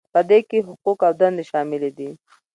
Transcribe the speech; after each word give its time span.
په 0.13 0.19
دې 0.29 0.39
کې 0.49 0.57
حقوق 0.67 0.99
او 1.07 1.13
دندې 1.21 1.43
شاملې 1.51 1.91
دي. 1.97 2.09